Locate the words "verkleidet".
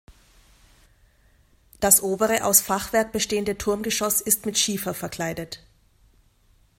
4.95-5.61